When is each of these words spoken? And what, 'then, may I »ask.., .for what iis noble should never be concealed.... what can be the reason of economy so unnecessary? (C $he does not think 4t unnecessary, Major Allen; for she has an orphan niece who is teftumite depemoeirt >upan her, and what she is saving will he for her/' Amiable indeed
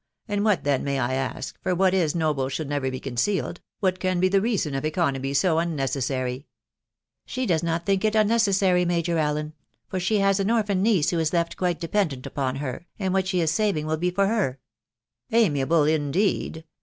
And 0.27 0.43
what, 0.43 0.63
'then, 0.63 0.83
may 0.83 0.97
I 0.99 1.13
»ask.., 1.13 1.61
.for 1.61 1.75
what 1.75 1.93
iis 1.93 2.15
noble 2.15 2.49
should 2.49 2.67
never 2.67 2.89
be 2.89 2.99
concealed.... 2.99 3.61
what 3.81 3.99
can 3.99 4.19
be 4.19 4.29
the 4.29 4.41
reason 4.41 4.73
of 4.73 4.83
economy 4.83 5.31
so 5.35 5.59
unnecessary? 5.59 6.47
(C 7.27 7.41
$he 7.41 7.45
does 7.45 7.61
not 7.61 7.85
think 7.85 8.01
4t 8.01 8.19
unnecessary, 8.21 8.83
Major 8.83 9.19
Allen; 9.19 9.53
for 9.87 9.99
she 9.99 10.17
has 10.17 10.39
an 10.39 10.49
orphan 10.49 10.81
niece 10.81 11.11
who 11.11 11.19
is 11.19 11.29
teftumite 11.29 11.77
depemoeirt 11.77 12.21
>upan 12.23 12.57
her, 12.57 12.87
and 12.97 13.13
what 13.13 13.27
she 13.27 13.41
is 13.41 13.51
saving 13.51 13.85
will 13.85 13.99
he 13.99 14.09
for 14.09 14.25
her/' 14.25 14.57
Amiable 15.31 15.83
indeed 15.83 16.65